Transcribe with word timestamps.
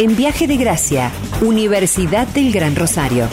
en 0.00 0.16
Viaje 0.16 0.46
de 0.46 0.56
Gracia, 0.56 1.12
Universidad 1.42 2.26
del 2.28 2.52
Gran 2.52 2.74
Rosario. 2.74 3.28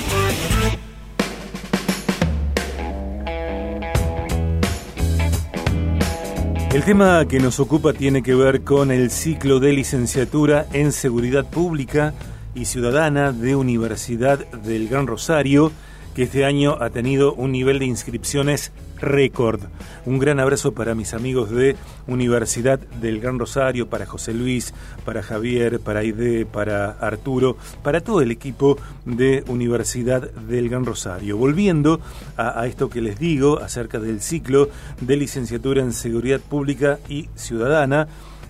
El 6.73 6.83
tema 6.83 7.25
que 7.25 7.39
nos 7.39 7.61
ocupa 7.61 7.93
tiene 7.93 8.21
que 8.21 8.35
ver 8.35 8.65
con 8.65 8.91
el 8.91 9.11
ciclo 9.11 9.61
de 9.61 9.71
licenciatura 9.71 10.67
en 10.73 10.91
Seguridad 10.91 11.45
Pública 11.45 12.13
y 12.53 12.65
Ciudadana 12.65 13.31
de 13.31 13.55
Universidad 13.55 14.39
del 14.47 14.89
Gran 14.89 15.07
Rosario, 15.07 15.71
que 16.17 16.23
este 16.23 16.45
año 16.45 16.77
ha 16.81 16.89
tenido 16.89 17.35
un 17.35 17.51
nivel 17.51 17.77
de 17.77 17.85
inscripciones 17.85 18.71
récord. 18.99 19.61
Un 20.03 20.17
gran 20.17 20.39
abrazo 20.39 20.71
para 20.71 20.95
mis 20.95 21.13
amigos 21.13 21.51
de 21.51 21.75
Universidad 22.07 22.79
del 22.79 23.19
Gran 23.19 23.37
Rosario, 23.37 23.87
para 23.87 24.07
José 24.07 24.33
Luis, 24.33 24.73
para 25.05 25.21
Javier, 25.21 25.79
para 25.79 25.99
Aide, 25.99 26.47
para 26.47 26.89
Arturo, 26.89 27.55
para 27.83 28.01
todo 28.01 28.21
el 28.21 28.31
equipo 28.31 28.79
de 29.05 29.43
Universidad 29.47 30.31
del 30.31 30.69
Gran 30.69 30.87
Rosario. 30.87 31.37
Volviendo 31.37 32.01
a, 32.35 32.65
esto 32.65 32.89
que 32.89 33.01
les 33.01 33.19
digo 33.19 33.59
acerca 33.59 33.99
del 33.99 34.19
ciclo 34.19 34.69
de 34.99 35.17
licenciatura 35.17 35.83
en 35.83 35.93
Seguridad 35.93 36.39
Pública 36.39 36.97
y 37.07 37.29
Ciudadana, 37.35 38.07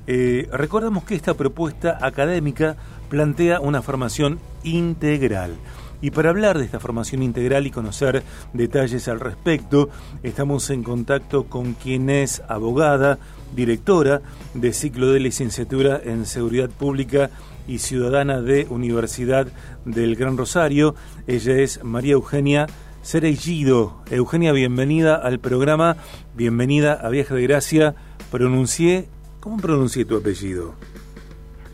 eh, 0.07 0.47
recordamos 0.53 1.03
que 1.03 1.15
esta 1.15 1.33
propuesta 1.33 1.97
académica 2.01 2.77
plantea 3.09 3.59
una 3.59 3.81
formación 3.81 4.39
integral. 4.63 5.57
Y 6.01 6.11
para 6.11 6.29
hablar 6.29 6.57
de 6.57 6.65
esta 6.65 6.79
formación 6.79 7.23
integral 7.23 7.65
y 7.65 7.71
conocer 7.71 8.23
detalles 8.53 9.07
al 9.07 9.19
respecto, 9.19 9.89
estamos 10.23 10.69
en 10.69 10.83
contacto 10.83 11.45
con 11.45 11.73
quien 11.73 12.09
es 12.09 12.41
abogada, 12.47 13.17
directora 13.55 14.21
de 14.53 14.73
ciclo 14.73 15.11
de 15.11 15.19
licenciatura 15.19 15.99
en 16.03 16.25
Seguridad 16.25 16.69
Pública 16.69 17.29
y 17.67 17.79
Ciudadana 17.79 18.41
de 18.41 18.67
Universidad 18.69 19.47
del 19.85 20.15
Gran 20.15 20.37
Rosario. 20.37 20.95
Ella 21.25 21.57
es 21.57 21.83
María 21.83 22.13
Eugenia 22.13 22.67
Cerejido. 23.03 24.03
Eugenia, 24.11 24.51
bienvenida 24.51 25.15
al 25.15 25.39
programa, 25.39 25.97
bienvenida 26.35 26.93
a 26.93 27.09
Viaje 27.09 27.33
de 27.33 27.41
Gracia. 27.43 27.95
Pronuncié, 28.31 29.07
¿cómo 29.39 29.57
pronuncié 29.57 30.05
tu 30.05 30.17
apellido? 30.17 30.75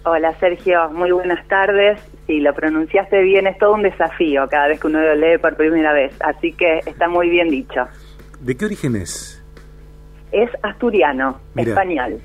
Hola 0.06 0.38
Sergio, 0.38 0.90
muy 0.90 1.12
buenas 1.12 1.48
tardes. 1.48 1.98
Si 2.28 2.42
lo 2.42 2.54
pronunciaste 2.54 3.22
bien, 3.22 3.48
es 3.48 3.58
todo 3.58 3.74
un 3.74 3.84
desafío 3.84 4.48
cada 4.50 4.68
vez 4.68 4.80
que 4.82 4.88
uno 4.88 5.00
lo 5.00 5.16
lee 5.16 5.38
por 5.38 5.56
primera 5.56 5.94
vez, 5.94 6.14
así 6.20 6.52
que 6.52 6.80
está 6.86 7.08
muy 7.08 7.30
bien 7.30 7.50
dicho. 7.50 7.88
¿De 8.42 8.58
qué 8.58 8.66
origen 8.66 8.98
es? 8.98 9.42
Es 10.34 10.50
asturiano, 10.62 11.40
español. 11.56 12.20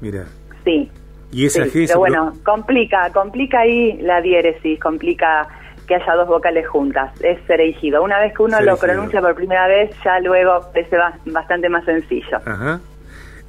Mira. 0.00 0.24
Sí. 0.64 0.90
¿Y 1.30 1.44
esa 1.44 1.66
sí, 1.66 1.84
Pero 1.86 1.98
bueno, 1.98 2.32
complica, 2.42 3.10
complica 3.12 3.60
ahí 3.60 3.98
la 4.00 4.22
diéresis, 4.22 4.80
complica 4.80 5.48
que 5.86 5.96
haya 5.96 6.14
dos 6.14 6.28
vocales 6.28 6.66
juntas, 6.66 7.12
es 7.20 7.38
sereigido. 7.46 8.02
Una 8.02 8.20
vez 8.20 8.32
que 8.34 8.42
uno 8.42 8.58
lo 8.62 8.78
pronuncia 8.78 9.20
por 9.20 9.34
primera 9.34 9.66
vez, 9.66 9.90
ya 10.02 10.18
luego 10.20 10.60
parece 10.72 10.96
bastante 11.26 11.68
más 11.68 11.84
sencillo. 11.84 12.38
Ajá. 12.46 12.80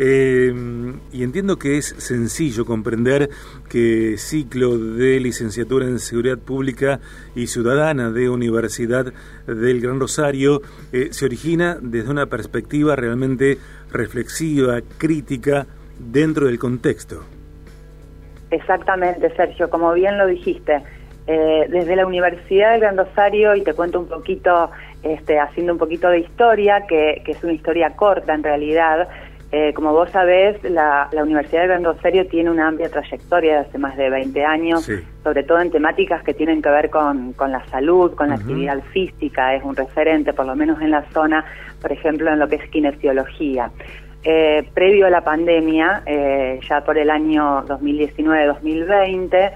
Eh, 0.02 0.54
y 1.12 1.24
entiendo 1.24 1.60
que 1.60 1.78
es 1.78 1.88
sencillo 1.98 2.66
comprender 2.66 3.30
que 3.70 4.16
ciclo 4.18 4.78
de 4.78 5.20
licenciatura 5.20 5.86
en 5.86 6.00
Seguridad 6.00 6.38
Pública 6.38 7.02
y 7.36 7.48
Ciudadana 7.48 8.10
de 8.10 8.30
Universidad 8.30 9.12
del 9.46 9.82
Gran 9.82 10.00
Rosario 10.00 10.62
eh, 10.94 11.10
se 11.12 11.26
origina 11.26 11.78
desde 11.82 12.10
una 12.10 12.28
perspectiva 12.28 12.96
realmente 12.96 13.58
reflexiva, 13.92 14.80
crítica, 14.98 15.68
dentro 16.00 16.48
del 16.48 16.60
contexto. 16.60 17.26
Exactamente, 18.52 19.36
Sergio, 19.36 19.70
como 19.70 19.94
bien 19.94 20.18
lo 20.18 20.28
dijiste. 20.28 20.82
Eh, 21.28 21.68
desde 21.70 21.96
la 21.96 22.08
Universidad 22.08 22.72
del 22.72 22.80
Gran 22.80 22.98
Rosario, 22.98 23.54
y 23.56 23.62
te 23.62 23.74
cuento 23.74 24.00
un 24.00 24.08
poquito, 24.08 24.72
este, 25.04 25.38
haciendo 25.40 25.74
un 25.74 25.78
poquito 25.78 26.10
de 26.10 26.20
historia, 26.20 26.88
que, 26.88 27.22
que 27.24 27.34
es 27.34 27.44
una 27.44 27.54
historia 27.54 27.92
corta 27.96 28.34
en 28.34 28.42
realidad, 28.42 29.10
eh, 29.52 29.74
como 29.74 29.94
vos 29.94 30.12
sabés, 30.12 30.64
la, 30.64 31.10
Universidad 31.12 31.62
de 31.62 31.68
Gran 31.70 31.84
Rosario 31.84 32.28
tiene 32.28 32.52
una 32.52 32.68
amplia 32.68 32.88
trayectoria 32.88 33.54
de 33.54 33.60
hace 33.62 33.80
más 33.80 33.98
de 33.98 34.12
20 34.12 34.46
años, 34.46 34.88
sobre 35.24 35.44
todo 35.44 35.60
en 35.60 35.72
temáticas 35.72 36.22
que 36.24 36.36
tienen 36.36 36.62
que 36.62 36.70
ver 36.70 36.92
con, 36.92 37.34
la 37.36 37.66
salud, 37.72 38.14
con 38.14 38.30
la 38.30 38.36
actividad 38.36 38.80
física, 38.94 39.56
es 39.56 39.64
un 39.64 39.76
referente, 39.76 40.34
por 40.34 40.46
lo 40.46 40.56
menos 40.56 40.80
en 40.82 40.92
la 40.92 41.04
zona, 41.12 41.44
por 41.82 41.92
ejemplo, 41.92 42.32
en 42.32 42.38
lo 42.38 42.48
que 42.48 42.58
es 42.58 42.70
kinesiología. 42.70 43.72
Eh, 44.24 44.70
previo 44.74 45.08
a 45.08 45.10
la 45.10 45.24
pandemia, 45.24 46.04
eh, 46.06 46.60
ya 46.70 46.82
por 46.82 47.00
el 47.00 47.10
año 47.10 47.66
2019-2020, 47.66 49.52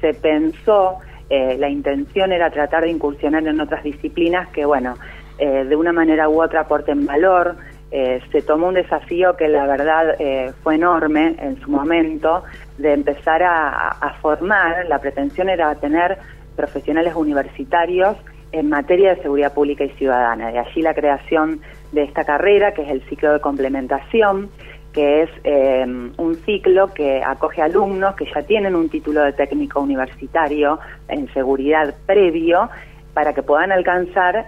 se 0.00 0.14
pensó, 0.20 0.98
la 1.30 1.70
intención 1.70 2.32
era 2.32 2.50
tratar 2.50 2.82
de 2.82 2.90
incursionar 2.90 3.46
en 3.48 3.58
otras 3.58 3.82
disciplinas 3.82 4.50
que, 4.50 4.66
bueno, 4.66 4.96
de 5.38 5.74
una 5.74 5.92
manera 5.92 6.28
u 6.28 6.42
otra 6.42 6.60
aporten 6.60 7.06
valor, 7.06 7.56
eh, 7.96 8.20
se 8.32 8.42
tomó 8.42 8.66
un 8.66 8.74
desafío 8.74 9.36
que 9.36 9.46
la 9.46 9.68
verdad 9.68 10.16
eh, 10.18 10.52
fue 10.64 10.74
enorme 10.74 11.36
en 11.38 11.60
su 11.60 11.70
momento 11.70 12.42
de 12.76 12.92
empezar 12.92 13.40
a, 13.44 14.16
formar, 14.20 14.86
la 14.88 14.98
pretensión 14.98 15.48
era 15.48 15.72
tener 15.76 16.18
profesionales 16.56 17.14
universitarios 17.14 18.16
en 18.50 18.68
materia 18.68 19.14
de 19.14 19.22
seguridad 19.22 19.54
pública 19.54 19.84
y 19.84 19.90
ciudadana. 19.90 20.50
De 20.50 20.58
allí 20.58 20.82
la 20.82 20.92
creación 20.92 21.60
de 21.92 22.02
esta 22.02 22.24
carrera, 22.24 22.74
que 22.74 22.82
es 22.82 22.90
el 22.90 23.00
ciclo 23.02 23.32
de 23.32 23.40
complementación, 23.40 24.50
que 24.92 25.22
es 25.22 25.30
eh, 25.44 25.86
un 25.86 26.34
ciclo 26.44 26.92
que 26.92 27.22
acoge 27.22 27.62
alumnos 27.62 28.16
que 28.16 28.26
ya 28.26 28.42
tienen 28.42 28.74
un 28.74 28.88
título 28.88 29.22
de 29.22 29.34
técnico 29.34 29.78
universitario 29.80 30.80
en 31.06 31.32
seguridad 31.32 31.94
previo 32.06 32.68
para 33.12 33.32
que 33.32 33.44
puedan 33.44 33.70
alcanzar 33.70 34.46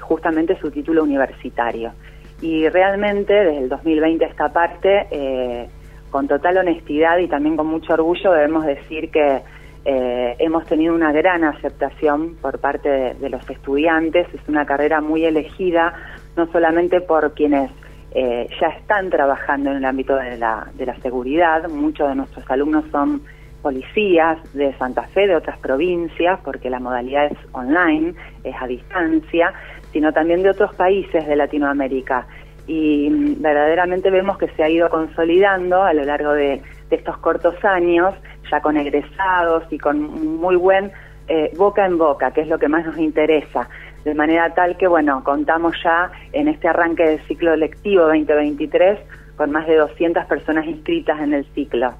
justamente 0.00 0.58
su 0.58 0.70
título 0.70 1.02
universitario 1.02 1.92
y 2.40 2.68
realmente 2.68 3.32
desde 3.32 3.58
el 3.58 3.68
2020 3.68 4.24
esta 4.24 4.52
parte, 4.52 5.06
eh, 5.10 5.68
con 6.10 6.28
total 6.28 6.58
honestidad 6.58 7.18
y 7.18 7.28
también 7.28 7.56
con 7.56 7.66
mucho 7.66 7.94
orgullo, 7.94 8.32
debemos 8.32 8.64
decir 8.66 9.10
que 9.10 9.42
eh, 9.84 10.36
hemos 10.38 10.66
tenido 10.66 10.94
una 10.94 11.12
gran 11.12 11.44
aceptación 11.44 12.36
por 12.36 12.58
parte 12.58 13.14
de, 13.14 13.28
los 13.28 13.48
estudiantes. 13.48 14.26
Es 14.34 14.48
una 14.48 14.66
carrera 14.66 15.00
muy 15.00 15.24
elegida, 15.24 15.94
no 16.36 16.50
solamente 16.50 17.00
por 17.00 17.34
quienes 17.34 17.70
eh, 18.12 18.48
ya 18.60 18.68
están 18.68 19.10
trabajando 19.10 19.70
en 19.70 19.76
el 19.78 19.84
ámbito 19.84 20.16
de 20.16 20.36
la, 20.38 20.66
de 20.74 20.86
la 20.86 20.96
seguridad, 20.96 21.68
muchos 21.68 22.08
de 22.08 22.14
nuestros 22.16 22.44
alumnos 22.50 22.84
son 22.90 23.22
policías 23.62 24.38
de 24.54 24.72
Santa 24.78 25.02
Fe, 25.08 25.26
de 25.26 25.34
otras 25.36 25.58
provincias, 25.58 26.38
porque 26.44 26.70
la 26.70 26.78
modalidad 26.78 27.26
es 27.26 27.38
online, 27.52 28.14
es 28.44 28.54
a 28.60 28.66
distancia, 28.66 29.52
sino 29.92 30.12
también 30.12 30.42
de 30.42 30.50
otros 30.50 30.74
países 30.74 31.26
de 31.26 31.36
Latinoamérica. 31.36 32.26
Y 32.66 33.08
mm, 33.10 33.42
verdaderamente 33.42 34.10
vemos 34.10 34.38
que 34.38 34.48
se 34.48 34.62
ha 34.62 34.68
ido 34.68 34.88
consolidando 34.88 35.82
a 35.82 35.92
lo 35.92 36.04
largo 36.04 36.32
de, 36.32 36.62
estos 36.90 37.18
cortos 37.18 37.56
años, 37.64 38.14
ya 38.50 38.60
con 38.60 38.76
egresados 38.76 39.64
y 39.70 39.78
con 39.78 40.00
muy 40.38 40.54
buen 40.54 40.92
eh, 41.26 41.50
boca 41.56 41.84
en 41.84 41.98
boca, 41.98 42.30
que 42.30 42.42
es 42.42 42.48
lo 42.48 42.58
que 42.58 42.68
más 42.68 42.86
nos 42.86 42.98
interesa. 42.98 43.68
De 44.04 44.14
manera 44.14 44.54
tal 44.54 44.76
que, 44.76 44.86
bueno, 44.86 45.24
contamos 45.24 45.74
ya 45.82 46.12
en 46.32 46.46
este 46.46 46.68
arranque 46.68 47.02
del 47.02 47.20
ciclo 47.26 47.56
lectivo 47.56 48.02
2023 48.04 49.00
con 49.36 49.50
más 49.50 49.66
de 49.66 49.76
200 49.76 50.24
personas 50.26 50.66
inscritas 50.66 51.20
en 51.20 51.34
el 51.34 51.44
ciclo. 51.54 51.92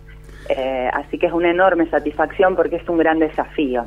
Eh, 0.48 0.90
así 0.92 1.18
que 1.18 1.26
es 1.26 1.32
una 1.32 1.50
enorme 1.50 1.88
satisfacción 1.90 2.54
porque 2.56 2.76
es 2.76 2.88
un 2.88 2.98
gran 2.98 3.18
desafío. 3.18 3.84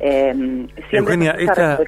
eh, 0.00 0.66
Eugenia, 0.92 1.32
esta, 1.32 1.78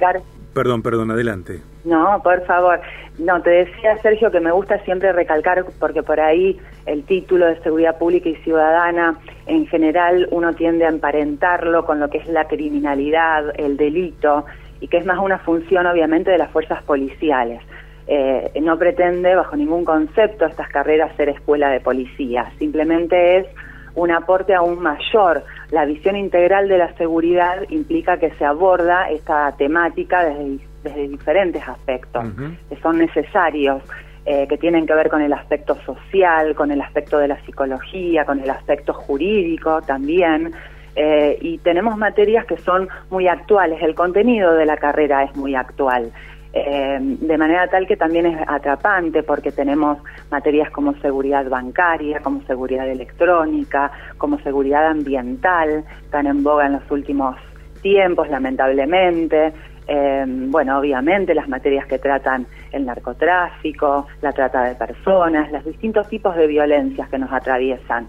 Perdón, 0.53 0.81
perdón, 0.81 1.11
adelante. 1.11 1.61
No, 1.85 2.21
por 2.23 2.43
favor. 2.45 2.81
No, 3.17 3.41
te 3.41 3.49
decía 3.49 3.97
Sergio 4.01 4.31
que 4.31 4.39
me 4.39 4.51
gusta 4.51 4.79
siempre 4.79 5.13
recalcar 5.13 5.63
porque 5.79 6.03
por 6.03 6.19
ahí 6.19 6.59
el 6.85 7.03
título 7.03 7.45
de 7.45 7.59
seguridad 7.61 7.97
pública 7.97 8.29
y 8.29 8.35
ciudadana 8.37 9.17
en 9.45 9.67
general 9.67 10.27
uno 10.31 10.53
tiende 10.53 10.85
a 10.85 10.89
emparentarlo 10.89 11.85
con 11.85 11.99
lo 11.99 12.09
que 12.09 12.17
es 12.17 12.27
la 12.27 12.47
criminalidad, 12.47 13.53
el 13.59 13.77
delito 13.77 14.45
y 14.81 14.87
que 14.87 14.97
es 14.97 15.05
más 15.05 15.19
una 15.19 15.37
función 15.39 15.85
obviamente 15.85 16.31
de 16.31 16.37
las 16.37 16.49
fuerzas 16.51 16.81
policiales. 16.83 17.61
Eh, 18.07 18.51
no 18.61 18.77
pretende 18.79 19.35
bajo 19.35 19.55
ningún 19.55 19.85
concepto 19.85 20.45
estas 20.45 20.67
carreras 20.69 21.15
ser 21.15 21.29
escuela 21.29 21.69
de 21.69 21.79
policía, 21.79 22.51
simplemente 22.57 23.37
es 23.37 23.47
un 23.95 24.11
aporte 24.11 24.53
aún 24.53 24.81
mayor. 24.81 25.43
La 25.71 25.85
visión 25.85 26.15
integral 26.15 26.67
de 26.67 26.77
la 26.77 26.93
seguridad 26.95 27.63
implica 27.69 28.17
que 28.17 28.31
se 28.31 28.45
aborda 28.45 29.09
esta 29.09 29.51
temática 29.57 30.25
desde, 30.25 30.59
desde 30.83 31.07
diferentes 31.07 31.67
aspectos 31.67 32.25
que 32.69 32.75
son 32.77 32.97
necesarios, 32.97 33.83
eh, 34.25 34.47
que 34.47 34.57
tienen 34.57 34.85
que 34.85 34.93
ver 34.93 35.09
con 35.09 35.21
el 35.21 35.33
aspecto 35.33 35.75
social, 35.85 36.55
con 36.55 36.71
el 36.71 36.81
aspecto 36.81 37.17
de 37.17 37.27
la 37.27 37.39
psicología, 37.45 38.25
con 38.25 38.39
el 38.39 38.49
aspecto 38.49 38.93
jurídico 38.93 39.81
también. 39.81 40.53
Eh, 40.95 41.37
y 41.41 41.57
tenemos 41.59 41.97
materias 41.97 42.45
que 42.45 42.57
son 42.57 42.89
muy 43.09 43.27
actuales, 43.27 43.81
el 43.81 43.95
contenido 43.95 44.53
de 44.53 44.65
la 44.65 44.77
carrera 44.77 45.23
es 45.23 45.35
muy 45.35 45.55
actual. 45.55 46.11
Eh, 46.51 46.97
de 46.99 47.37
manera 47.37 47.67
tal 47.67 47.85
que 47.85 47.95
también 47.95 48.25
es 48.25 48.39
atrapante 48.47 49.21
porque 49.21 49.51
tenemos 49.51 49.99
materias 50.31 50.71
como 50.71 50.95
seguridad 50.95 51.47
bancaria, 51.47 52.19
como 52.21 52.41
seguridad 52.43 52.89
electrónica, 52.89 53.91
como 54.17 54.39
seguridad 54.39 54.87
ambiental, 54.87 55.83
tan 56.09 56.25
en 56.25 56.43
boga 56.43 56.65
en 56.65 56.73
los 56.73 56.91
últimos 56.91 57.35
tiempos, 57.81 58.29
lamentablemente. 58.29 59.53
Eh, 59.87 60.25
bueno, 60.27 60.79
obviamente 60.79 61.33
las 61.33 61.47
materias 61.49 61.85
que 61.87 61.99
tratan 61.99 62.45
el 62.71 62.85
narcotráfico, 62.85 64.07
la 64.21 64.31
trata 64.31 64.63
de 64.63 64.75
personas, 64.75 65.51
los 65.51 65.65
distintos 65.65 66.07
tipos 66.09 66.35
de 66.35 66.47
violencias 66.47 67.09
que 67.09 67.17
nos 67.17 67.31
atraviesan. 67.31 68.07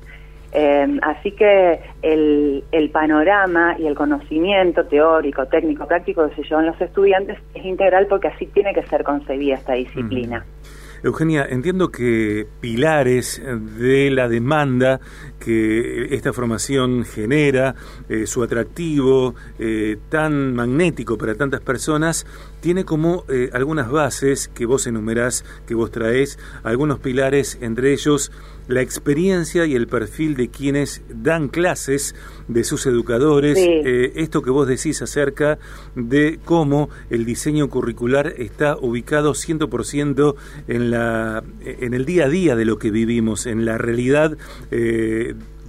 Eh, 0.53 0.99
así 1.03 1.33
que 1.33 1.81
el, 2.03 2.65
el, 2.73 2.91
panorama 2.91 3.77
y 3.79 3.87
el 3.87 3.95
conocimiento 3.95 4.85
teórico, 4.85 5.47
técnico, 5.47 5.87
práctico 5.87 6.29
que 6.29 6.35
se 6.37 6.43
llevan 6.43 6.67
los 6.67 6.81
estudiantes 6.81 7.39
es 7.55 7.65
integral 7.65 8.07
porque 8.09 8.29
así 8.29 8.47
tiene 8.47 8.75
que 8.75 8.83
ser 8.85 9.05
concebida 9.05 9.55
esta 9.55 9.75
disciplina. 9.75 10.45
Eugenia, 11.03 11.47
entiendo 11.49 11.91
que 11.91 12.47
pilares 12.61 13.41
de 13.79 14.11
la 14.11 14.29
demanda 14.29 15.01
que 15.39 16.15
esta 16.15 16.35
formación 16.35 17.05
genera, 17.05 17.75
eh, 18.11 18.27
su 18.27 18.43
atractivo 18.43 19.35
eh, 19.59 19.97
tan 20.11 20.55
magnético 20.55 21.17
para 21.17 21.35
tantas 21.35 21.63
personas, 21.63 22.27
tiene 22.61 22.85
como 22.85 23.25
eh, 23.31 23.49
algunas 23.55 23.91
bases 23.91 24.49
que 24.49 24.67
vos 24.67 24.87
enumerás, 24.87 25.43
que 25.67 25.75
vos 25.75 25.91
traes, 25.91 26.39
algunos 26.65 26.99
pilares, 26.99 27.57
entre 27.63 27.93
ellos 27.93 28.31
la 28.71 28.83
experiencia 28.83 29.67
y 29.67 29.75
el 29.75 29.87
perfil 29.87 30.37
de 30.37 30.49
quienes 30.49 31.03
dan 31.09 31.49
clases, 31.49 32.15
de 32.49 32.65
sus 32.65 32.87
educadores, 32.87 33.57
esto 34.17 34.43
que 34.43 34.51
vos 34.51 34.67
decís 34.67 35.03
acerca 35.03 35.59
de 35.95 36.41
cómo 36.45 36.89
el 37.09 37.25
diseño 37.25 37.69
curricular 37.69 38.35
está 38.39 38.77
ubicado 38.77 39.35
100% 39.35 40.35
en, 40.67 40.91
la, 40.91 41.45
en 41.65 41.95
el 41.95 42.05
día 42.05 42.25
a 42.25 42.29
día 42.29 42.57
de 42.57 42.65
lo 42.65 42.79
que 42.79 42.91
vivimos, 42.91 43.47
en 43.47 43.65
la 43.65 43.79
realidad 43.79 44.37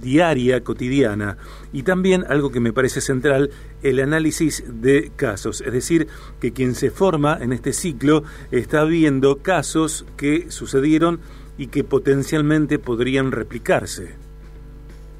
diaria, 0.02 0.62
cotidiana, 0.62 1.38
y 1.72 1.84
también 1.84 2.24
algo 2.28 2.50
que 2.50 2.60
me 2.60 2.72
parece 2.72 3.00
central, 3.00 3.50
el 3.82 4.00
análisis 4.00 4.64
de 4.68 5.12
casos, 5.16 5.62
es 5.62 5.72
decir, 5.72 6.08
que 6.40 6.52
quien 6.52 6.74
se 6.74 6.90
forma 6.90 7.38
en 7.40 7.52
este 7.52 7.72
ciclo 7.72 8.24
está 8.50 8.84
viendo 8.84 9.38
casos 9.38 10.04
que 10.16 10.50
sucedieron 10.50 11.20
y 11.58 11.68
que 11.68 11.84
potencialmente 11.84 12.78
podrían 12.78 13.32
replicarse. 13.32 14.14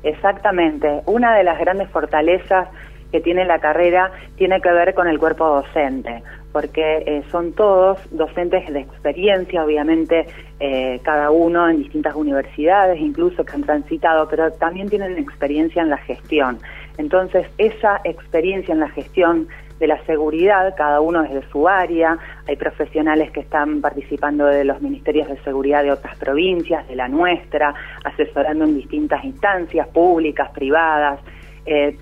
Exactamente, 0.02 1.02
una 1.06 1.36
de 1.36 1.44
las 1.44 1.58
grandes 1.58 1.88
fortalezas 1.90 2.68
que 3.12 3.20
tiene 3.20 3.44
la 3.44 3.60
carrera 3.60 4.10
tiene 4.36 4.60
que 4.60 4.72
ver 4.72 4.94
con 4.94 5.06
el 5.06 5.18
cuerpo 5.18 5.46
docente 5.46 6.22
porque 6.52 7.02
eh, 7.06 7.22
son 7.30 7.52
todos 7.52 7.98
docentes 8.10 8.70
de 8.72 8.80
experiencia, 8.80 9.64
obviamente 9.64 10.26
eh, 10.60 11.00
cada 11.02 11.30
uno 11.30 11.68
en 11.68 11.78
distintas 11.78 12.14
universidades, 12.14 13.00
incluso 13.00 13.44
que 13.44 13.54
han 13.54 13.62
transitado, 13.62 14.28
pero 14.28 14.52
también 14.52 14.88
tienen 14.88 15.18
experiencia 15.18 15.82
en 15.82 15.88
la 15.88 15.96
gestión. 15.96 16.58
Entonces, 16.98 17.46
esa 17.56 18.02
experiencia 18.04 18.74
en 18.74 18.80
la 18.80 18.90
gestión 18.90 19.48
de 19.82 19.88
la 19.88 20.00
seguridad, 20.04 20.76
cada 20.76 21.00
uno 21.00 21.24
desde 21.24 21.42
su 21.50 21.66
área, 21.66 22.16
hay 22.46 22.54
profesionales 22.54 23.32
que 23.32 23.40
están 23.40 23.80
participando 23.80 24.46
de 24.46 24.64
los 24.64 24.80
ministerios 24.80 25.26
de 25.26 25.36
seguridad 25.42 25.82
de 25.82 25.90
otras 25.90 26.16
provincias, 26.18 26.86
de 26.86 26.94
la 26.94 27.08
nuestra, 27.08 27.74
asesorando 28.04 28.64
en 28.64 28.76
distintas 28.76 29.24
instancias 29.24 29.88
públicas, 29.88 30.50
privadas, 30.50 31.18
eh, 31.66 31.96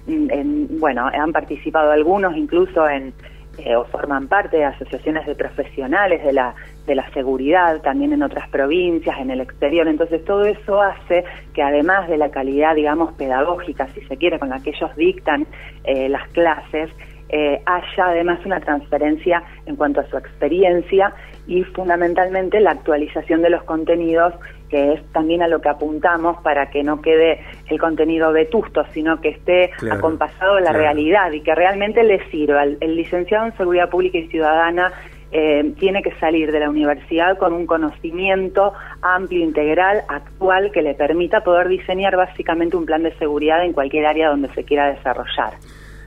bueno, 0.78 1.06
han 1.06 1.32
participado 1.32 1.90
algunos 1.90 2.36
incluso 2.36 2.86
en 2.86 3.14
eh, 3.58 3.76
o 3.76 3.84
forman 3.84 4.28
parte 4.28 4.56
de 4.56 4.64
asociaciones 4.64 5.26
de 5.26 5.34
profesionales 5.34 6.24
de 6.24 6.32
la, 6.32 6.54
de 6.86 6.94
la 6.94 7.10
seguridad, 7.10 7.82
también 7.82 8.12
en 8.12 8.22
otras 8.22 8.48
provincias, 8.48 9.18
en 9.18 9.30
el 9.30 9.40
exterior. 9.40 9.86
Entonces, 9.88 10.24
todo 10.24 10.44
eso 10.44 10.80
hace 10.80 11.24
que 11.52 11.60
además 11.60 12.08
de 12.08 12.16
la 12.16 12.30
calidad, 12.30 12.74
digamos, 12.74 13.12
pedagógica, 13.14 13.88
si 13.88 14.00
se 14.02 14.16
quiere, 14.16 14.38
con 14.38 14.48
la 14.48 14.60
que 14.60 14.70
ellos 14.70 14.94
dictan 14.96 15.46
eh, 15.84 16.08
las 16.08 16.28
clases, 16.28 16.90
eh, 17.32 17.62
haya 17.64 18.06
además 18.06 18.44
una 18.44 18.60
transferencia 18.60 19.42
en 19.66 19.76
cuanto 19.76 20.00
a 20.00 20.06
su 20.06 20.16
experiencia 20.16 21.14
y 21.46 21.62
fundamentalmente 21.62 22.60
la 22.60 22.72
actualización 22.72 23.42
de 23.42 23.50
los 23.50 23.62
contenidos 23.64 24.34
que 24.68 24.94
es 24.94 25.12
también 25.12 25.42
a 25.42 25.48
lo 25.48 25.60
que 25.60 25.68
apuntamos 25.68 26.40
para 26.42 26.70
que 26.70 26.82
no 26.82 27.02
quede 27.02 27.40
el 27.68 27.78
contenido 27.78 28.32
vetusto, 28.32 28.84
sino 28.94 29.20
que 29.20 29.30
esté 29.30 29.72
acompasado 29.90 30.56
a 30.56 30.60
la 30.60 30.72
realidad 30.72 31.32
y 31.32 31.40
que 31.40 31.54
realmente 31.54 32.04
le 32.04 32.24
sirva. 32.30 32.62
El, 32.62 32.96
licenciado 32.96 33.46
en 33.46 33.56
Seguridad 33.56 33.90
Pública 33.90 34.18
y 34.18 34.28
Ciudadana 34.28 34.92
eh, 35.32 35.72
tiene 35.78 36.02
que 36.02 36.12
salir 36.20 36.52
de 36.52 36.60
la 36.60 36.70
universidad 36.70 37.36
con 37.36 37.52
un 37.52 37.66
conocimiento 37.66 38.72
amplio, 39.02 39.44
integral, 39.44 40.02
actual, 40.08 40.70
que 40.72 40.82
le 40.82 40.94
permita 40.94 41.40
poder 41.40 41.68
diseñar 41.68 42.16
básicamente 42.16 42.76
un 42.76 42.86
plan 42.86 43.02
de 43.02 43.12
seguridad 43.18 43.64
en 43.64 43.72
cualquier 43.72 44.06
área 44.06 44.28
donde 44.28 44.48
se 44.54 44.64
quiera 44.64 44.92
desarrollar. 44.92 45.54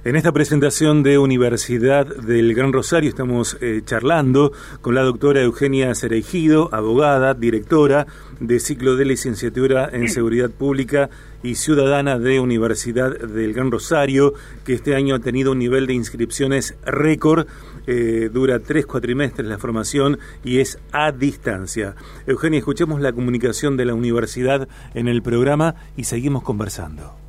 En 0.06 0.18
esta 0.18 0.34
presentación 0.34 1.02
de 1.02 1.18
Universidad 1.18 2.06
del 2.06 2.54
Gran 2.54 2.74
Rosario 2.74 3.10
estamos 3.10 3.56
eh, 3.62 3.82
charlando 3.86 4.52
con 4.82 4.96
la 4.96 5.02
doctora 5.02 5.42
Eugenia 5.42 5.96
Cereijido, 5.96 6.68
abogada, 6.74 7.34
directora 7.34 8.06
de 8.42 8.60
ciclo 8.60 8.98
de 8.98 9.06
licenciatura 9.06 9.90
en 9.90 10.10
Seguridad 10.10 10.50
Pública 10.50 11.10
y 11.42 11.56
Ciudadana 11.56 12.20
de 12.20 12.42
Universidad 12.42 13.18
del 13.18 13.54
Gran 13.54 13.72
Rosario, 13.72 14.34
que 14.66 14.74
este 14.74 14.94
año 14.94 15.16
ha 15.16 15.20
tenido 15.20 15.54
un 15.54 15.60
nivel 15.60 15.88
de 15.88 15.94
inscripciones 15.94 16.76
récord. 16.84 17.48
Eh, 17.88 18.30
dura 18.32 18.60
tres 18.60 18.86
cuatrimestres 18.86 19.48
la 19.48 19.58
formación 19.58 20.20
y 20.44 20.60
es 20.60 20.80
a 20.92 21.14
distancia. 21.14 21.96
Eugenia, 22.28 22.60
escuchemos 22.60 23.00
la 23.00 23.14
comunicación 23.14 23.78
de 23.78 23.86
la 23.86 23.94
universidad 23.94 24.68
en 24.96 25.08
el 25.08 25.22
programa 25.22 25.76
y 25.96 26.04
seguimos 26.04 26.44
conversando. 26.44 27.23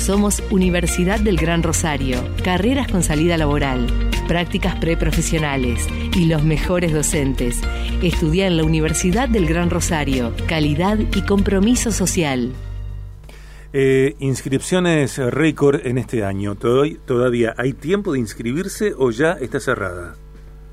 Somos 0.00 0.42
Universidad 0.50 1.20
del 1.20 1.36
Gran 1.36 1.62
Rosario, 1.62 2.26
carreras 2.42 2.88
con 2.90 3.02
salida 3.02 3.36
laboral, 3.36 3.86
prácticas 4.26 4.76
preprofesionales 4.76 5.86
y 6.16 6.24
los 6.24 6.42
mejores 6.42 6.94
docentes. 6.94 7.60
Estudia 8.02 8.46
en 8.46 8.56
la 8.56 8.64
Universidad 8.64 9.28
del 9.28 9.46
Gran 9.46 9.68
Rosario, 9.68 10.32
calidad 10.48 10.98
y 10.98 11.20
compromiso 11.26 11.92
social. 11.92 12.50
Eh, 13.74 14.16
inscripciones 14.20 15.18
récord 15.18 15.86
en 15.86 15.98
este 15.98 16.24
año. 16.24 16.54
¿Todavía 16.54 17.54
hay 17.58 17.74
tiempo 17.74 18.14
de 18.14 18.20
inscribirse 18.20 18.94
o 18.96 19.10
ya 19.10 19.32
está 19.32 19.60
cerrada? 19.60 20.16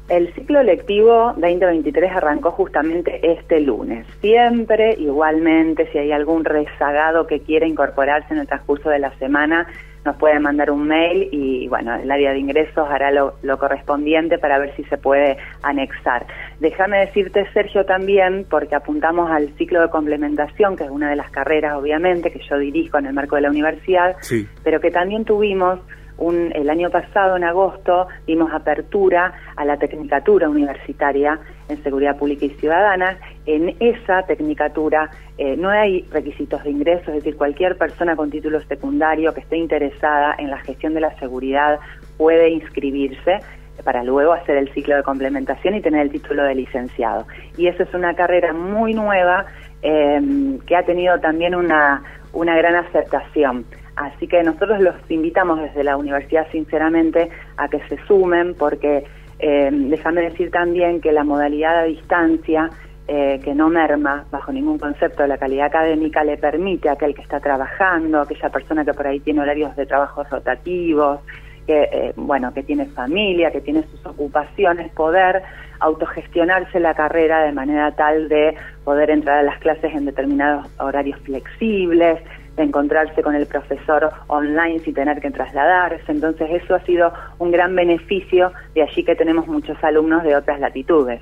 El 0.09 0.33
ciclo 0.33 0.63
lectivo 0.63 1.33
2023 1.35 2.11
arrancó 2.13 2.51
justamente 2.51 3.19
este 3.21 3.59
lunes. 3.59 4.07
Siempre, 4.21 4.95
igualmente, 4.97 5.89
si 5.91 5.97
hay 5.97 6.13
algún 6.13 6.45
rezagado 6.45 7.27
que 7.27 7.41
quiera 7.41 7.67
incorporarse 7.67 8.33
en 8.33 8.39
el 8.39 8.47
transcurso 8.47 8.89
de 8.89 8.99
la 8.99 9.11
semana, 9.17 9.67
nos 10.05 10.15
puede 10.15 10.39
mandar 10.39 10.71
un 10.71 10.87
mail 10.87 11.27
y, 11.33 11.67
bueno, 11.67 11.93
el 11.95 12.09
área 12.09 12.31
de 12.31 12.39
ingresos 12.39 12.87
hará 12.89 13.11
lo, 13.11 13.33
correspondiente 13.57 14.37
para 14.37 14.57
ver 14.57 14.73
si 14.77 14.85
se 14.85 14.97
puede 14.97 15.37
anexar. 15.61 16.25
Déjame 16.61 16.99
decirte, 16.99 17.45
Sergio, 17.51 17.85
también, 17.85 18.45
porque 18.49 18.75
apuntamos 18.75 19.29
al 19.29 19.49
ciclo 19.57 19.81
de 19.81 19.89
complementación, 19.89 20.77
que 20.77 20.85
es 20.85 20.89
una 20.89 21.09
de 21.09 21.17
las 21.17 21.29
carreras, 21.31 21.75
obviamente, 21.75 22.31
que 22.31 22.39
yo 22.49 22.57
dirijo 22.57 22.97
en 22.97 23.07
el 23.07 23.13
marco 23.13 23.35
de 23.35 23.41
la 23.41 23.49
universidad, 23.49 24.15
pero 24.63 24.79
que 24.79 24.89
también 24.89 25.25
tuvimos 25.25 25.79
el 26.19 26.69
año 26.69 26.89
pasado, 26.89 27.37
en 27.37 27.43
agosto, 27.43 28.07
dimos 28.25 28.51
apertura 28.51 29.33
a 29.55 29.65
la 29.65 29.77
Tecnicatura 29.77 30.49
Universitaria 30.49 31.39
en 31.69 31.81
Seguridad 31.83 32.17
Pública 32.17 32.45
y 32.45 32.49
Ciudadana. 32.51 33.17
En 33.45 33.75
esa 33.79 34.23
Tecnicatura 34.23 35.09
eh, 35.37 35.55
no 35.55 35.69
hay 35.69 36.01
requisitos 36.11 36.63
de 36.63 36.71
ingreso, 36.71 37.11
es 37.11 37.17
decir, 37.17 37.37
cualquier 37.37 37.77
persona 37.77 38.15
con 38.15 38.31
título 38.31 38.59
secundario 38.61 39.33
que 39.33 39.41
esté 39.41 39.57
interesada 39.57 40.35
en 40.39 40.49
la 40.49 40.57
gestión 40.59 40.93
de 40.93 41.01
la 41.01 41.17
seguridad 41.19 41.79
puede 42.17 42.49
inscribirse 42.49 43.39
para 43.83 44.03
luego 44.03 44.33
hacer 44.33 44.57
el 44.57 44.73
ciclo 44.73 44.95
de 44.95 45.03
complementación 45.03 45.75
y 45.75 45.81
tener 45.81 46.01
el 46.01 46.11
título 46.11 46.43
de 46.43 46.55
licenciado. 46.55 47.27
Y 47.57 47.67
esa 47.67 47.83
es 47.83 47.93
una 47.93 48.15
carrera 48.15 48.53
muy 48.53 48.93
nueva 48.93 49.45
eh, 49.83 50.19
que 50.65 50.75
ha 50.75 50.83
tenido 50.83 51.19
también 51.19 51.53
una, 51.53 52.01
una 52.33 52.57
gran 52.57 52.75
aceptación. 52.75 53.65
Así 53.97 54.27
que 54.27 54.43
nosotros 54.43 54.79
los 54.79 54.95
invitamos 55.09 55.59
desde 55.59 55.83
la 55.83 55.97
universidad 55.97 56.47
sinceramente 56.51 57.29
a 57.57 57.67
que 57.67 57.79
se 57.89 57.97
sumen 58.05 58.53
porque 58.53 59.03
eh, 59.39 59.69
déjame 59.71 60.21
decir 60.21 60.51
también 60.51 61.01
que 61.01 61.11
la 61.11 61.23
modalidad 61.23 61.79
a 61.79 61.83
distancia 61.83 62.69
eh, 63.07 63.39
que 63.43 63.55
no 63.55 63.69
merma 63.69 64.25
bajo 64.29 64.51
ningún 64.51 64.77
concepto 64.77 65.25
la 65.25 65.37
calidad 65.37 65.67
académica 65.67 66.23
le 66.23 66.37
permite 66.37 66.89
a 66.89 66.91
aquel 66.91 67.15
que 67.15 67.21
está 67.21 67.39
trabajando, 67.39 68.21
aquella 68.21 68.49
persona 68.49 68.85
que 68.85 68.93
por 68.93 69.07
ahí 69.07 69.19
tiene 69.19 69.41
horarios 69.41 69.75
de 69.75 69.85
trabajo 69.87 70.23
rotativos, 70.23 71.21
que 71.65 71.83
eh, 71.83 72.13
bueno, 72.15 72.53
que 72.53 72.63
tiene 72.63 72.85
familia, 72.85 73.49
que 73.49 73.61
tiene 73.61 73.83
sus 73.83 74.05
ocupaciones, 74.05 74.91
poder 74.91 75.41
autogestionarse 75.79 76.79
la 76.79 76.93
carrera 76.93 77.43
de 77.43 77.51
manera 77.51 77.91
tal 77.91 78.29
de 78.29 78.55
poder 78.83 79.09
entrar 79.09 79.39
a 79.39 79.43
las 79.43 79.57
clases 79.59 79.93
en 79.95 80.05
determinados 80.05 80.67
horarios 80.79 81.19
flexibles, 81.21 82.19
de 82.57 82.63
encontrarse 82.63 83.21
con 83.21 83.35
el 83.35 83.45
profesor 83.45 84.11
online 84.27 84.79
sin 84.79 84.93
tener 84.93 85.21
que 85.21 85.31
trasladarse. 85.31 86.11
Entonces 86.11 86.49
eso 86.51 86.75
ha 86.75 86.83
sido 86.83 87.13
un 87.37 87.51
gran 87.51 87.75
beneficio 87.75 88.51
de 88.73 88.83
allí 88.83 89.03
que 89.03 89.15
tenemos 89.15 89.47
muchos 89.47 89.81
alumnos 89.83 90.23
de 90.23 90.35
otras 90.35 90.59
latitudes. 90.59 91.21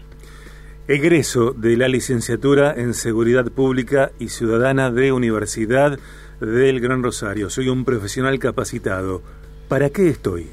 Egreso 0.87 1.51
de 1.51 1.77
la 1.77 1.87
licenciatura 1.87 2.73
en 2.75 2.93
Seguridad 2.93 3.45
Pública 3.51 4.11
y 4.19 4.29
Ciudadana 4.29 4.91
de 4.91 5.11
Universidad 5.11 5.97
del 6.39 6.79
Gran 6.79 7.03
Rosario. 7.03 7.49
Soy 7.49 7.69
un 7.69 7.85
profesional 7.85 8.39
capacitado. 8.39 9.21
¿Para 9.67 9.89
qué 9.89 10.09
estoy? 10.09 10.47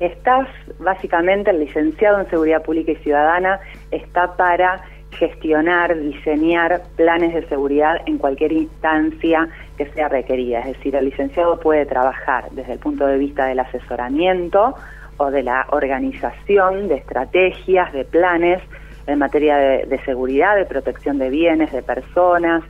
Estás, 0.00 0.48
básicamente, 0.78 1.50
el 1.50 1.60
licenciado 1.60 2.20
en 2.20 2.28
Seguridad 2.30 2.62
Pública 2.62 2.92
y 2.92 2.96
Ciudadana 2.96 3.60
está 3.90 4.36
para 4.36 4.82
gestionar, 5.18 5.98
diseñar 5.98 6.82
planes 6.96 7.34
de 7.34 7.46
seguridad 7.48 7.96
en 8.06 8.18
cualquier 8.18 8.52
instancia 8.52 9.48
que 9.76 9.86
sea 9.92 10.08
requerida. 10.08 10.60
Es 10.60 10.76
decir, 10.76 10.94
el 10.96 11.06
licenciado 11.06 11.58
puede 11.60 11.86
trabajar 11.86 12.50
desde 12.52 12.74
el 12.74 12.78
punto 12.78 13.06
de 13.06 13.18
vista 13.18 13.46
del 13.46 13.60
asesoramiento 13.60 14.74
o 15.18 15.30
de 15.30 15.42
la 15.42 15.66
organización 15.70 16.88
de 16.88 16.96
estrategias, 16.96 17.92
de 17.92 18.04
planes 18.04 18.62
en 19.06 19.18
materia 19.18 19.56
de, 19.56 20.00
seguridad, 20.04 20.56
de 20.56 20.64
protección 20.64 21.18
de 21.18 21.30
bienes, 21.30 21.72
de 21.72 21.82
personas, 21.82 22.62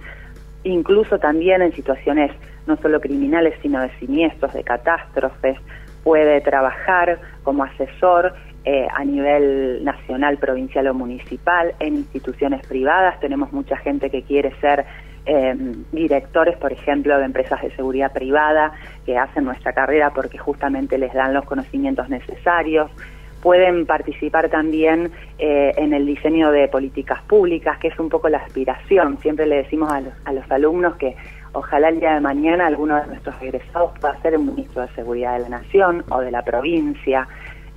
incluso 0.65 1.19
también 1.19 1.63
en 1.63 1.73
situaciones 1.73 2.31
no 2.67 2.77
solo 2.77 3.01
criminales, 3.01 3.55
sino 3.63 3.81
de 3.81 3.91
siniestros, 3.99 4.53
de 4.53 4.63
catástrofes, 4.63 5.59
puede 6.05 6.41
trabajar 6.41 7.19
como 7.43 7.65
asesor 7.65 8.35
eh, 8.69 8.89
a 8.93 9.05
nivel 9.05 9.85
nacional, 9.85 10.39
provincial 10.39 10.89
o 10.89 10.95
municipal, 10.95 11.73
en 11.79 11.95
instituciones 11.99 12.67
privadas. 12.67 13.21
Tenemos 13.21 13.53
mucha 13.53 13.77
gente 13.77 14.11
que 14.11 14.23
quiere 14.23 14.53
ser 14.61 14.85
em, 15.25 15.85
directores, 15.93 16.57
por 16.57 16.73
ejemplo, 16.73 17.17
de 17.17 17.27
empresas 17.27 17.63
de 17.63 17.71
seguridad 17.77 18.13
privada 18.13 18.73
que 19.05 19.17
hacen 19.17 19.45
nuestra 19.45 19.73
carrera 19.73 20.11
porque 20.11 20.37
justamente 20.37 20.99
les 20.99 21.13
dan 21.15 21.33
los 21.33 21.45
conocimientos 21.45 22.09
necesarios. 22.09 22.91
Pueden 23.41 23.87
participar 23.87 24.49
también 24.49 25.13
eh, 25.39 25.73
en 25.77 25.95
el 25.95 26.05
diseño 26.05 26.51
de 26.51 26.67
políticas 26.67 27.23
públicas, 27.23 27.79
que 27.79 27.87
es 27.87 27.99
un 28.01 28.09
poco 28.09 28.29
la 28.29 28.39
aspiración. 28.39 29.19
Siempre 29.19 29.47
le 29.47 29.59
decimos 29.59 29.93
a 29.93 30.01
los, 30.01 30.13
a 30.25 30.33
los 30.33 30.51
alumnos 30.51 30.97
que 30.97 31.15
ojalá 31.53 31.91
el 31.91 32.01
día 32.01 32.15
de 32.15 32.21
mañana 32.21 32.67
alguno 32.67 32.97
de 32.97 33.07
nuestros 33.07 33.41
egresados 33.41 33.97
pueda 34.01 34.21
ser 34.23 34.35
el 34.35 34.41
ministro 34.41 34.83
de 34.83 34.89
Seguridad 34.89 35.35
de 35.35 35.49
la 35.49 35.61
Nación 35.61 36.03
o 36.11 36.21
de 36.21 36.33
la 36.33 36.43
provincia. 36.43 37.29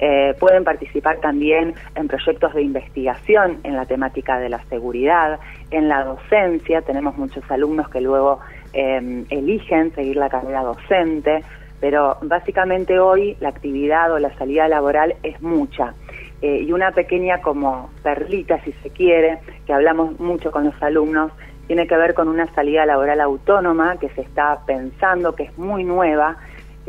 Eh, 0.01 0.33
pueden 0.39 0.63
participar 0.63 1.17
también 1.17 1.73
en 1.95 2.07
proyectos 2.07 2.53
de 2.53 2.61
investigación 2.61 3.57
en 3.63 3.75
la 3.75 3.85
temática 3.85 4.39
de 4.39 4.47
la 4.47 4.63
seguridad, 4.65 5.39
en 5.71 5.89
la 5.89 6.05
docencia, 6.05 6.81
tenemos 6.81 7.17
muchos 7.17 7.43
alumnos 7.51 7.89
que 7.89 7.99
luego 7.99 8.39
em, 8.71 9.25
eligen 9.29 9.93
seguir 9.93 10.15
la 10.15 10.29
carrera 10.29 10.61
docente, 10.61 11.43
pero 11.81 12.17
básicamente 12.21 12.97
hoy 12.97 13.35
la 13.41 13.49
actividad 13.49 14.13
o 14.13 14.19
la 14.19 14.33
salida 14.37 14.69
laboral 14.69 15.15
es 15.21 15.41
mucha. 15.41 15.93
Eh, 16.41 16.63
y 16.65 16.71
una 16.71 16.91
pequeña 16.91 17.41
como 17.41 17.89
perlita, 18.01 18.63
si 18.63 18.71
se 18.81 18.89
quiere, 18.91 19.39
que 19.65 19.73
hablamos 19.73 20.17
mucho 20.19 20.51
con 20.51 20.63
los 20.63 20.81
alumnos, 20.81 21.33
tiene 21.67 21.85
que 21.87 21.97
ver 21.97 22.13
con 22.13 22.29
una 22.29 22.47
salida 22.53 22.85
laboral 22.85 23.19
autónoma 23.19 23.97
que 23.97 24.09
se 24.09 24.21
está 24.21 24.59
pensando, 24.65 25.35
que 25.35 25.43
es 25.43 25.57
muy 25.57 25.83
nueva, 25.83 26.37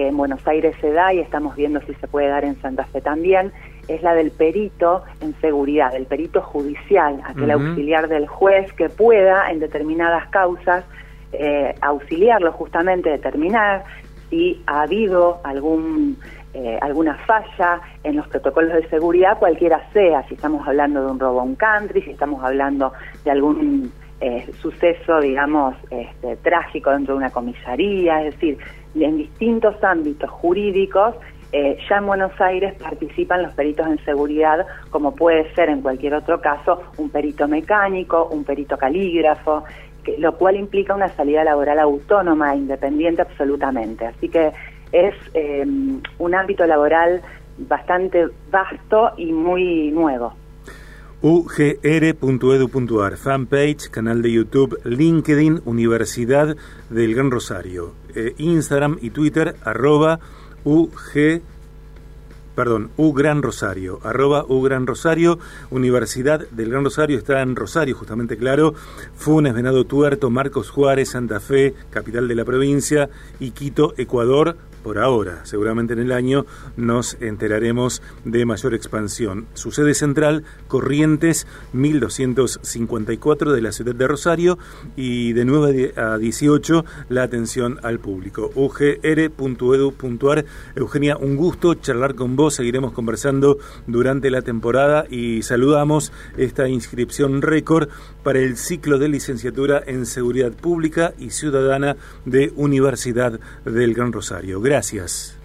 que 0.01 0.09
en 0.09 0.17
Buenos 0.17 0.41
Aires 0.49 0.75
se 0.81 0.93
da 0.93 1.13
y 1.13 1.19
estamos 1.19 1.55
viendo 1.57 1.79
si 1.83 1.93
se 1.93 2.09
puede 2.09 2.29
dar 2.29 2.43
en 2.47 2.59
Santa 2.63 2.87
Fe 2.87 3.03
también, 3.03 3.53
es 3.87 4.03
la 4.03 4.15
del 4.15 4.31
perito 4.31 5.05
en 5.21 5.39
seguridad, 5.43 5.95
el 5.95 6.07
perito 6.07 6.41
judicial, 6.41 7.21
aquel 7.23 7.51
auxiliar 7.51 8.09
del 8.09 8.27
juez 8.27 8.73
que 8.73 8.89
pueda 8.89 9.51
en 9.51 9.61
determinadas 9.61 10.27
causas 10.29 10.87
eh, 11.35 11.75
auxiliarlo 11.83 12.51
justamente, 12.53 13.11
determinar 13.11 13.85
si 14.31 14.63
ha 14.67 14.81
habido 14.81 15.41
algún 15.45 16.17
eh, 16.55 16.79
alguna 16.81 17.17
falla 17.27 17.83
en 18.03 18.17
los 18.17 18.27
protocolos 18.29 18.73
de 18.73 18.89
seguridad, 18.89 19.39
cualquiera 19.39 19.87
sea, 19.93 20.27
si 20.29 20.35
estamos 20.35 20.67
hablando 20.67 21.05
de 21.05 21.11
un 21.13 21.21
robo 21.21 21.41
a 21.41 21.43
un 21.43 21.57
country, 21.57 22.01
si 22.01 22.13
estamos 22.13 22.43
hablando 22.43 22.95
de 23.23 23.31
algún 23.33 23.93
eh, 24.23 24.51
suceso, 24.61 25.21
digamos, 25.21 25.77
este, 25.91 26.37
trágico 26.37 26.91
dentro 26.91 27.15
de 27.15 27.19
una 27.19 27.31
comisaría, 27.31 28.25
es 28.25 28.35
decir, 28.35 28.59
en 28.95 29.19
distintos 29.19 29.83
ámbitos 29.83 30.31
jurídicos, 30.31 31.15
eh, 31.53 31.79
ya 31.89 31.97
en 31.97 32.07
Buenos 32.07 32.41
Aires 32.41 32.75
participan 32.75 33.43
los 33.43 33.53
peritos 33.55 33.87
en 33.87 33.99
seguridad, 34.05 34.67
como 34.91 35.15
puede 35.15 35.53
ser 35.55 35.69
en 35.69 35.81
cualquier 35.81 36.15
otro 36.15 36.41
caso 36.41 36.83
un 36.97 37.11
perito 37.11 37.49
mecánico, 37.49 38.29
un 38.31 38.45
perito 38.45 38.77
calígrafo, 38.77 39.65
lo 40.19 40.37
cual 40.37 40.57
implica 40.57 40.95
una 40.95 41.09
salida 41.09 41.43
laboral 41.43 41.79
autónoma 41.81 42.55
e 42.55 42.59
independiente 42.59 43.23
absolutamente. 43.23 44.07
Así 44.07 44.29
que 44.29 44.53
es 44.93 45.15
eh, 45.35 45.65
un 46.19 46.35
ámbito 46.35 46.67
laboral 46.67 47.21
bastante 47.59 48.29
vasto 48.51 49.13
y 49.17 49.33
muy 49.33 49.91
nuevo 49.91 50.35
ugr.edu.ar, 51.23 53.17
fanpage, 53.17 53.91
canal 53.91 54.23
de 54.23 54.33
YouTube, 54.33 54.81
LinkedIn, 54.85 55.61
Universidad 55.67 56.57
del 56.89 57.15
Gran 57.15 57.31
Rosario, 57.31 57.93
eh, 58.15 58.35
Instagram 58.39 58.99
y 59.01 59.11
Twitter, 59.11 59.57
arroba 59.65 60.21
UG, 60.65 61.41
perdón, 62.55 62.91
U 62.97 63.15
Rosario, 63.43 64.01
arroba 64.03 64.45
U 64.49 64.63
Gran 64.63 64.87
Rosario, 64.87 65.39
Universidad 65.71 66.47
del 66.51 66.71
Gran 66.71 66.85
Rosario, 66.85 67.19
está 67.19 67.41
en 67.43 67.57
Rosario, 67.57 67.97
justamente 67.97 68.37
claro, 68.37 68.75
Funes, 69.17 69.55
Venado 69.55 69.85
Tuerto, 69.85 70.31
Marcos 70.31 70.71
Juárez, 70.71 71.11
Santa 71.11 71.41
Fe, 71.41 71.75
capital 71.91 72.29
de 72.29 72.35
la 72.35 72.45
provincia, 72.45 73.09
y 73.39 73.53
Quito, 73.53 73.95
Ecuador, 73.97 74.57
por 74.83 74.99
ahora. 74.99 75.45
Seguramente 75.45 75.93
en 75.93 76.01
el 76.01 76.13
año 76.13 76.47
nos 76.77 77.17
enteraremos 77.21 78.03
de 78.25 78.45
mayor 78.45 78.75
expansión. 78.75 79.47
Su 79.55 79.71
sede 79.71 79.95
central, 79.95 80.45
Corrientes 80.69 81.47
1254 81.73 83.53
de 83.53 83.63
la 83.63 83.73
ciudad 83.73 83.95
de 83.95 84.07
Rosario 84.07 84.59
y 84.97 85.33
de 85.33 85.45
9 85.45 85.95
a 85.97 86.19
18 86.19 86.85
la 87.09 87.23
atención 87.23 87.79
al 87.83 87.99
público. 87.99 88.51
ugr.edu.ar. 88.55 90.45
Eugenia, 90.75 91.17
un 91.17 91.37
gusto 91.37 91.75
charlar 91.75 92.15
con 92.15 92.37
vos. 92.37 92.55
Seguiremos 92.55 92.93
conversando 92.93 93.59
durante 93.87 94.31
la 94.31 94.43
temporada 94.43 95.07
y 95.11 95.43
saludamos 95.43 96.13
esta 96.37 96.69
inscripción 96.69 97.43
récord 97.43 97.89
para 98.23 98.39
el 98.39 98.57
ciclo 98.57 98.99
de 98.99 99.09
licenciatura 99.09 99.83
en 99.87 100.07
Seguridad 100.07 100.53
Pública 100.53 101.15
y 101.19 101.31
Ciudadana 101.31 101.97
de 102.25 102.53
Universidad 102.57 103.41
del 103.65 103.95
Gran 103.95 104.13
Rosario. 104.13 104.61
Gracias. 104.71 105.37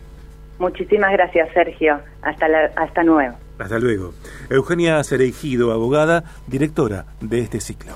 Muchísimas 0.59 1.11
gracias, 1.11 1.49
Sergio. 1.51 1.99
Hasta, 2.21 2.47
la, 2.47 2.65
hasta 2.75 3.03
luego. 3.03 3.35
Hasta 3.57 3.79
luego. 3.79 4.13
Eugenia 4.51 5.03
Cereijido, 5.03 5.71
abogada, 5.71 6.25
directora 6.45 7.07
de 7.21 7.39
este 7.39 7.59
ciclo. 7.59 7.93